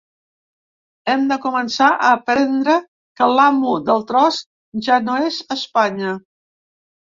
Hem 1.11 1.25
de 1.31 1.37
començar 1.43 1.89
a 1.97 2.15
aprendre 2.15 2.79
que 3.21 3.29
l’amo 3.35 3.77
del 3.93 4.03
tros 4.15 4.43
ja 4.91 5.01
no 5.07 5.23
és 5.31 5.41
Espanya. 5.61 6.19